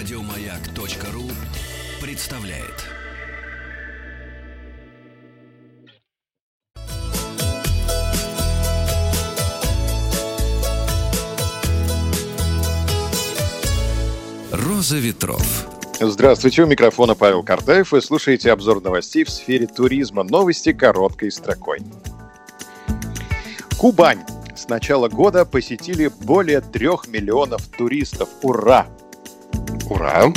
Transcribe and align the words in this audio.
Радиомаяк.ру 0.00 1.24
представляет. 2.00 2.86
Роза 14.50 14.96
ветров. 14.96 15.66
Здравствуйте, 16.00 16.62
у 16.62 16.66
микрофона 16.66 17.14
Павел 17.14 17.42
Картаев. 17.42 17.92
Вы 17.92 18.00
слушаете 18.00 18.52
обзор 18.52 18.82
новостей 18.82 19.24
в 19.24 19.28
сфере 19.28 19.66
туризма. 19.66 20.22
Новости 20.22 20.72
короткой 20.72 21.30
строкой. 21.30 21.80
Кубань. 23.76 24.24
С 24.56 24.66
начала 24.66 25.10
года 25.10 25.44
посетили 25.44 26.10
более 26.22 26.62
трех 26.62 27.06
миллионов 27.06 27.66
туристов. 27.68 28.30
Ура! 28.40 28.86
Ура! 29.90 30.32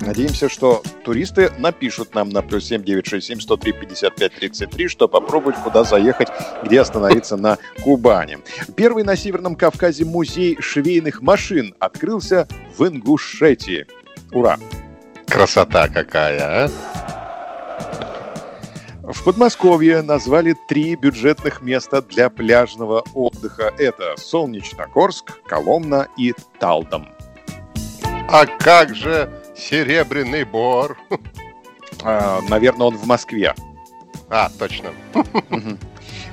Надеемся, 0.00 0.48
что 0.48 0.82
туристы 1.04 1.50
напишут 1.58 2.14
нам 2.14 2.30
на 2.30 2.40
плюс 2.40 2.64
7967 2.64 3.40
103 3.40 3.72
55 3.72 4.32
33, 4.34 4.88
что 4.88 5.06
попробовать, 5.06 5.56
куда 5.62 5.84
заехать, 5.84 6.28
где 6.64 6.80
остановиться 6.80 7.36
на 7.36 7.58
Кубани. 7.82 8.38
Первый 8.74 9.04
на 9.04 9.16
Северном 9.16 9.54
Кавказе 9.54 10.06
музей 10.06 10.56
швейных 10.60 11.20
машин 11.20 11.74
открылся 11.78 12.48
в 12.78 12.86
Ингушетии. 12.86 13.86
Ура! 14.32 14.58
Красота 15.26 15.88
какая, 15.88 16.66
а? 16.66 16.70
В 19.02 19.24
Подмосковье 19.24 20.02
назвали 20.02 20.56
три 20.68 20.96
бюджетных 20.96 21.60
места 21.60 22.00
для 22.00 22.30
пляжного 22.30 23.04
отдыха. 23.14 23.74
Это 23.78 24.14
Солнечногорск, 24.16 25.32
Коломна 25.46 26.08
и 26.16 26.32
Талдом. 26.58 27.15
А 28.28 28.46
как 28.46 28.94
же 28.94 29.30
Серебряный 29.56 30.44
Бор? 30.44 30.98
А, 32.02 32.40
наверное, 32.48 32.88
он 32.88 32.96
в 32.96 33.06
Москве. 33.06 33.54
А, 34.28 34.50
точно. 34.58 34.90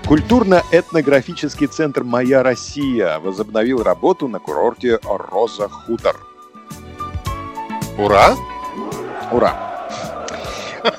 Культурно-этнографический 0.07 1.67
центр 1.67 2.03
«Моя 2.03 2.43
Россия» 2.43 3.19
возобновил 3.19 3.83
работу 3.83 4.27
на 4.27 4.39
курорте 4.39 4.99
Роза 5.03 5.69
Хутор. 5.69 6.19
Ура! 7.97 8.35
Ура! 9.31 9.72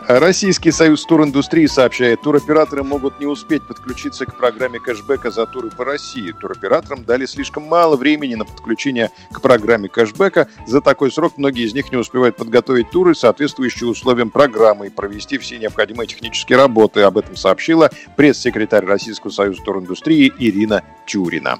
Российский 0.08 0.70
союз 0.70 1.04
туриндустрии 1.04 1.66
сообщает, 1.66 2.22
туроператоры 2.22 2.82
могут 2.82 3.20
не 3.20 3.26
успеть 3.26 3.66
подключиться 3.66 4.26
к 4.26 4.36
программе 4.36 4.78
кэшбэка 4.78 5.30
за 5.30 5.46
туры 5.46 5.70
по 5.70 5.84
России. 5.84 6.32
Туроператорам 6.32 7.04
дали 7.04 7.26
слишком 7.26 7.64
мало 7.64 7.96
времени 7.96 8.34
на 8.34 8.44
подключение 8.44 9.10
к 9.32 9.40
программе 9.40 9.88
кэшбэка. 9.88 10.48
За 10.66 10.80
такой 10.80 11.10
срок 11.10 11.34
многие 11.36 11.64
из 11.64 11.74
них 11.74 11.90
не 11.92 11.98
успевают 11.98 12.36
подготовить 12.36 12.90
туры, 12.90 13.14
соответствующие 13.14 13.88
условиям 13.88 14.30
программы, 14.30 14.86
и 14.86 14.90
провести 14.90 15.38
все 15.38 15.58
необходимые 15.58 16.06
технические 16.06 16.58
работы. 16.58 17.02
Об 17.02 17.18
этом 17.18 17.36
сообщила 17.36 17.90
пресс-секретарь 18.16 18.84
Российского 18.84 19.30
союза 19.30 19.62
туриндустрии 19.62 20.32
Ирина 20.38 20.82
Тюрина. 21.06 21.58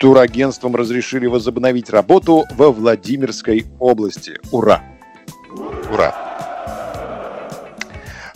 Турагентствам 0.00 0.74
разрешили 0.76 1.26
возобновить 1.26 1.90
работу 1.90 2.46
во 2.56 2.72
Владимирской 2.72 3.66
области. 3.78 4.40
Ура! 4.50 4.82
Ура! 5.92 6.14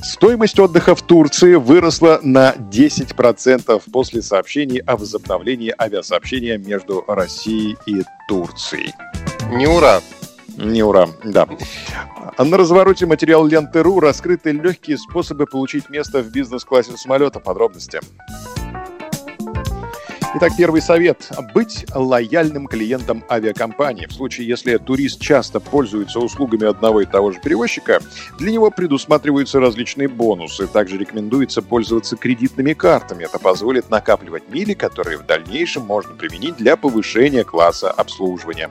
Стоимость 0.02 0.58
отдыха 0.60 0.94
в 0.94 1.00
Турции 1.00 1.54
выросла 1.54 2.20
на 2.22 2.52
10% 2.52 3.82
после 3.90 4.20
сообщений 4.20 4.80
о 4.80 4.98
возобновлении 4.98 5.74
авиасообщения 5.80 6.58
между 6.58 7.02
Россией 7.08 7.78
и 7.86 8.02
Турцией. 8.28 8.92
Не 9.50 9.66
ура! 9.66 10.02
Не 10.58 10.82
ура, 10.82 11.08
да. 11.24 11.48
На 12.38 12.58
развороте 12.58 13.06
материал 13.06 13.46
ленты.ру 13.46 14.00
раскрыты 14.00 14.52
легкие 14.52 14.98
способы 14.98 15.46
получить 15.46 15.88
место 15.88 16.22
в 16.22 16.30
бизнес-классе 16.30 16.92
самолета. 16.98 17.40
Подробности. 17.40 18.00
Итак, 20.36 20.50
первый 20.58 20.82
совет– 20.82 21.30
быть 21.54 21.86
лояльным 21.94 22.66
клиентом 22.66 23.22
авиакомпании. 23.30 24.06
В 24.06 24.12
случае, 24.12 24.48
если 24.48 24.78
турист 24.78 25.20
часто 25.20 25.60
пользуется 25.60 26.18
услугами 26.18 26.66
одного 26.66 27.02
и 27.02 27.06
того 27.06 27.30
же 27.30 27.38
перевозчика, 27.40 28.00
для 28.36 28.50
него 28.50 28.72
предусматриваются 28.72 29.60
различные 29.60 30.08
бонусы. 30.08 30.66
Также 30.66 30.98
рекомендуется 30.98 31.62
пользоваться 31.62 32.16
кредитными 32.16 32.72
картами. 32.72 33.22
Это 33.22 33.38
позволит 33.38 33.90
накапливать 33.90 34.48
мили, 34.48 34.74
которые 34.74 35.18
в 35.18 35.26
дальнейшем 35.26 35.84
можно 35.84 36.16
применить 36.16 36.56
для 36.56 36.76
повышения 36.76 37.44
класса 37.44 37.92
обслуживания. 37.92 38.70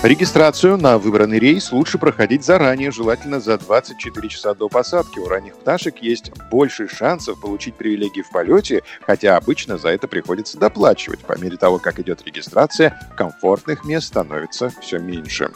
Регистрацию 0.00 0.76
на 0.76 0.96
выбранный 0.96 1.40
рейс 1.40 1.72
лучше 1.72 1.98
проходить 1.98 2.44
заранее, 2.44 2.92
желательно 2.92 3.40
за 3.40 3.58
24 3.58 4.28
часа 4.28 4.54
до 4.54 4.68
посадки. 4.68 5.18
У 5.18 5.26
ранних 5.26 5.56
пташек 5.56 5.98
есть 5.98 6.30
больше 6.52 6.86
шансов 6.86 7.40
получить 7.40 7.74
привилегии 7.74 8.22
в 8.22 8.30
полете, 8.30 8.82
хотя 9.04 9.36
обычно 9.36 9.76
за 9.76 9.88
это 9.88 10.06
приходится 10.06 10.56
доплачивать. 10.56 11.18
По 11.24 11.36
мере 11.36 11.56
того, 11.56 11.80
как 11.80 11.98
идет 11.98 12.24
регистрация, 12.24 12.96
комфортных 13.16 13.84
мест 13.84 14.06
становится 14.06 14.70
все 14.80 15.00
меньше. 15.00 15.50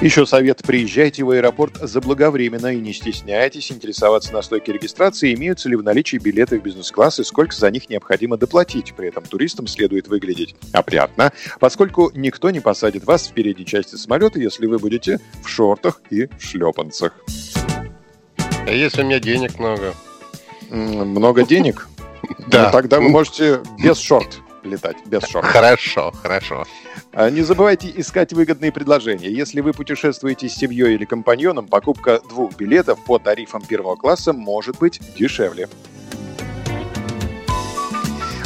Еще 0.00 0.24
совет. 0.24 0.62
Приезжайте 0.66 1.24
в 1.24 1.30
аэропорт 1.30 1.76
заблаговременно 1.76 2.68
и 2.68 2.80
не 2.80 2.94
стесняйтесь 2.94 3.70
интересоваться 3.70 4.32
на 4.32 4.40
стойке 4.40 4.72
регистрации, 4.72 5.34
имеются 5.34 5.68
ли 5.68 5.76
в 5.76 5.82
наличии 5.82 6.16
билеты 6.16 6.58
в 6.58 6.62
бизнес-класс 6.62 7.20
и 7.20 7.24
сколько 7.24 7.54
за 7.54 7.70
них 7.70 7.90
необходимо 7.90 8.38
доплатить. 8.38 8.94
При 8.96 9.08
этом 9.08 9.24
туристам 9.24 9.66
следует 9.66 10.08
выглядеть 10.08 10.56
опрятно, 10.72 11.34
поскольку 11.58 12.10
никто 12.14 12.48
не 12.48 12.60
посадит 12.60 13.04
вас 13.04 13.28
в 13.28 13.34
передней 13.34 13.66
части 13.66 13.96
самолета, 13.96 14.38
если 14.38 14.64
вы 14.64 14.78
будете 14.78 15.20
в 15.44 15.48
шортах 15.48 16.00
и 16.08 16.28
в 16.28 16.42
шлепанцах. 16.42 17.12
А 18.66 18.70
если 18.70 19.02
у 19.02 19.04
меня 19.04 19.20
денег 19.20 19.58
много? 19.58 19.94
Много 20.70 21.44
денег? 21.44 21.88
Да. 22.46 22.66
Ну, 22.66 22.72
тогда 22.72 23.00
вы 23.00 23.08
можете 23.08 23.60
без 23.82 23.98
шорт 23.98 24.40
летать, 24.62 24.96
без 25.06 25.24
шорт. 25.24 25.46
Хорошо, 25.46 26.12
хорошо. 26.22 26.64
А 27.12 27.28
Не 27.28 27.42
забывайте 27.42 27.92
искать 27.96 28.32
выгодные 28.32 28.70
предложения. 28.70 29.30
Если 29.30 29.60
вы 29.60 29.72
путешествуете 29.72 30.48
с 30.48 30.54
семьей 30.54 30.94
или 30.94 31.04
компаньоном, 31.04 31.66
покупка 31.66 32.20
двух 32.28 32.56
билетов 32.56 33.04
по 33.04 33.18
тарифам 33.18 33.62
первого 33.62 33.96
класса 33.96 34.32
может 34.32 34.78
быть 34.78 35.00
дешевле. 35.16 35.68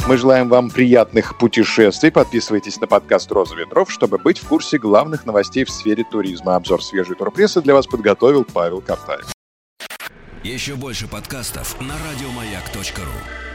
Мы 0.07 0.17
желаем 0.17 0.49
вам 0.49 0.69
приятных 0.69 1.37
путешествий. 1.37 2.11
Подписывайтесь 2.11 2.79
на 2.79 2.87
подкаст 2.87 3.31
«Роза 3.31 3.55
ветров», 3.55 3.91
чтобы 3.91 4.17
быть 4.17 4.39
в 4.39 4.47
курсе 4.47 4.77
главных 4.77 5.25
новостей 5.25 5.63
в 5.63 5.71
сфере 5.71 6.03
туризма. 6.03 6.55
Обзор 6.55 6.83
свежей 6.83 7.15
турпрессы 7.15 7.61
для 7.61 7.73
вас 7.73 7.87
подготовил 7.87 8.45
Павел 8.45 8.81
Картаев. 8.81 9.31
Еще 10.43 10.75
больше 10.75 11.07
подкастов 11.07 11.79
на 11.81 11.95
радиомаяк.ру. 11.97 13.54